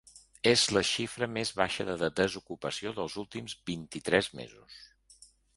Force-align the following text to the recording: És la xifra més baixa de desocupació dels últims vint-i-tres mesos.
És 0.51 0.61
la 0.77 0.81
xifra 0.91 1.27
més 1.33 1.51
baixa 1.59 1.85
de 1.89 2.09
desocupació 2.21 2.97
dels 3.01 3.21
últims 3.25 3.59
vint-i-tres 3.73 4.35
mesos. 4.41 4.83